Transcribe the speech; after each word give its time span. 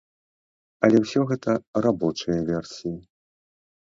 Але 0.87 0.97
ўсё 1.03 1.21
гэта 1.31 1.51
рабочыя 1.89 2.39
версіі. 2.49 2.95